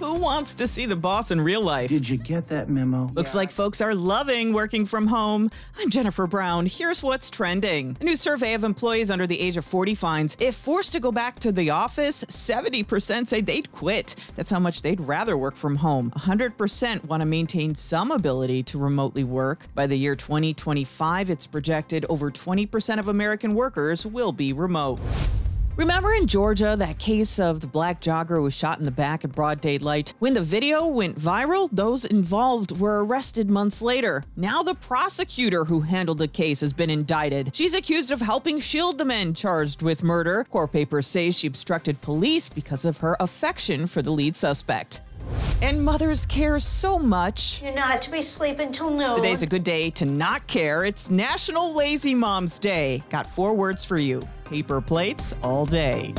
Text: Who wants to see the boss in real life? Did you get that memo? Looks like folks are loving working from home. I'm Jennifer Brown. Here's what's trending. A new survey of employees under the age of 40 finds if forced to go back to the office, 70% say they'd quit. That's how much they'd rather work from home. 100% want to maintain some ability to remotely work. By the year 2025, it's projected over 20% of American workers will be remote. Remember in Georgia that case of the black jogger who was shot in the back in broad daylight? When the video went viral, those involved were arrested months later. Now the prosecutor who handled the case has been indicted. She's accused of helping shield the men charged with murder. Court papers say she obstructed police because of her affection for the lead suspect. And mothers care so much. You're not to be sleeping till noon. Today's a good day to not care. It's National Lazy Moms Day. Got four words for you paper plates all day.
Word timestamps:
Who 0.00 0.14
wants 0.14 0.54
to 0.54 0.66
see 0.66 0.86
the 0.86 0.96
boss 0.96 1.30
in 1.30 1.42
real 1.42 1.60
life? 1.60 1.90
Did 1.90 2.08
you 2.08 2.16
get 2.16 2.46
that 2.46 2.70
memo? 2.70 3.10
Looks 3.12 3.34
like 3.34 3.50
folks 3.50 3.82
are 3.82 3.94
loving 3.94 4.54
working 4.54 4.86
from 4.86 5.08
home. 5.08 5.50
I'm 5.78 5.90
Jennifer 5.90 6.26
Brown. 6.26 6.64
Here's 6.64 7.02
what's 7.02 7.28
trending. 7.28 7.98
A 8.00 8.04
new 8.04 8.16
survey 8.16 8.54
of 8.54 8.64
employees 8.64 9.10
under 9.10 9.26
the 9.26 9.38
age 9.38 9.58
of 9.58 9.64
40 9.66 9.94
finds 9.94 10.38
if 10.40 10.54
forced 10.54 10.92
to 10.92 11.00
go 11.00 11.12
back 11.12 11.38
to 11.40 11.52
the 11.52 11.68
office, 11.68 12.24
70% 12.24 13.28
say 13.28 13.42
they'd 13.42 13.70
quit. 13.72 14.16
That's 14.36 14.50
how 14.50 14.58
much 14.58 14.80
they'd 14.80 15.02
rather 15.02 15.36
work 15.36 15.54
from 15.54 15.76
home. 15.76 16.12
100% 16.12 17.04
want 17.04 17.20
to 17.20 17.26
maintain 17.26 17.74
some 17.74 18.10
ability 18.10 18.62
to 18.62 18.78
remotely 18.78 19.24
work. 19.24 19.66
By 19.74 19.86
the 19.86 19.96
year 19.96 20.14
2025, 20.14 21.28
it's 21.28 21.46
projected 21.46 22.06
over 22.08 22.30
20% 22.30 22.98
of 22.98 23.08
American 23.08 23.54
workers 23.54 24.06
will 24.06 24.32
be 24.32 24.54
remote. 24.54 24.98
Remember 25.80 26.12
in 26.12 26.26
Georgia 26.26 26.76
that 26.76 26.98
case 26.98 27.38
of 27.38 27.60
the 27.60 27.66
black 27.66 28.02
jogger 28.02 28.36
who 28.36 28.42
was 28.42 28.52
shot 28.52 28.78
in 28.78 28.84
the 28.84 28.90
back 28.90 29.24
in 29.24 29.30
broad 29.30 29.62
daylight? 29.62 30.12
When 30.18 30.34
the 30.34 30.42
video 30.42 30.84
went 30.84 31.18
viral, 31.18 31.70
those 31.72 32.04
involved 32.04 32.78
were 32.78 33.02
arrested 33.02 33.48
months 33.48 33.80
later. 33.80 34.22
Now 34.36 34.62
the 34.62 34.74
prosecutor 34.74 35.64
who 35.64 35.80
handled 35.80 36.18
the 36.18 36.28
case 36.28 36.60
has 36.60 36.74
been 36.74 36.90
indicted. 36.90 37.56
She's 37.56 37.74
accused 37.74 38.10
of 38.10 38.20
helping 38.20 38.60
shield 38.60 38.98
the 38.98 39.06
men 39.06 39.32
charged 39.32 39.80
with 39.80 40.02
murder. 40.02 40.44
Court 40.50 40.70
papers 40.70 41.06
say 41.06 41.30
she 41.30 41.46
obstructed 41.46 42.02
police 42.02 42.50
because 42.50 42.84
of 42.84 42.98
her 42.98 43.16
affection 43.18 43.86
for 43.86 44.02
the 44.02 44.12
lead 44.12 44.36
suspect. 44.36 45.00
And 45.62 45.84
mothers 45.84 46.24
care 46.24 46.58
so 46.58 46.98
much. 46.98 47.62
You're 47.62 47.74
not 47.74 48.00
to 48.02 48.10
be 48.10 48.22
sleeping 48.22 48.72
till 48.72 48.90
noon. 48.90 49.14
Today's 49.14 49.42
a 49.42 49.46
good 49.46 49.64
day 49.64 49.90
to 49.90 50.06
not 50.06 50.46
care. 50.46 50.84
It's 50.84 51.10
National 51.10 51.74
Lazy 51.74 52.14
Moms 52.14 52.58
Day. 52.58 53.02
Got 53.10 53.26
four 53.26 53.52
words 53.54 53.84
for 53.84 53.98
you 53.98 54.22
paper 54.44 54.80
plates 54.80 55.32
all 55.44 55.64
day. 55.64 56.12